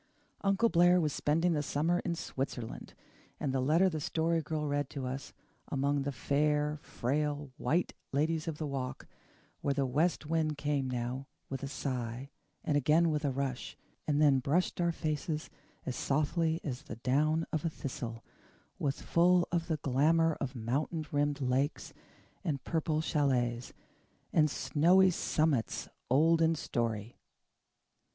Uncle 0.43 0.67
Blair 0.67 0.99
was 0.99 1.13
spending 1.13 1.53
the 1.53 1.61
summer 1.61 1.99
in 1.99 2.15
Switzerland; 2.15 2.95
and 3.39 3.53
the 3.53 3.59
letter 3.59 3.87
the 3.87 4.01
Story 4.01 4.41
Girl 4.41 4.65
read 4.67 4.89
to 4.89 5.05
us, 5.05 5.31
among 5.67 6.01
the 6.01 6.11
fair, 6.11 6.79
frail 6.81 7.51
White 7.57 7.93
Ladies 8.11 8.47
of 8.47 8.57
the 8.57 8.65
Walk, 8.65 9.05
where 9.59 9.75
the 9.75 9.85
west 9.85 10.25
wind 10.25 10.57
came 10.57 10.89
now 10.89 11.27
with 11.49 11.61
a 11.61 11.67
sigh, 11.67 12.31
and 12.63 12.75
again 12.77 13.11
with 13.11 13.23
a 13.23 13.29
rush, 13.29 13.77
and 14.07 14.19
then 14.19 14.39
brushed 14.39 14.81
our 14.81 14.91
faces 14.91 15.51
as 15.85 15.95
softly 15.97 16.59
as 16.63 16.81
the 16.81 16.95
down 16.95 17.45
of 17.53 17.63
a 17.63 17.69
thistle, 17.69 18.23
was 18.79 19.03
full 19.03 19.47
of 19.51 19.67
the 19.67 19.77
glamour 19.77 20.35
of 20.41 20.55
mountain 20.55 21.05
rimmed 21.11 21.41
lakes, 21.41 21.93
and 22.43 22.63
purple 22.63 23.01
chalets, 23.01 23.71
and 24.33 24.49
"snowy 24.49 25.11
summits 25.11 25.87
old 26.09 26.41
in 26.41 26.55
story." 26.55 27.19